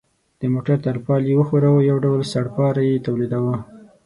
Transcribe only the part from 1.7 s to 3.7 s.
او یو ډول سړپاری یې تولیداوه.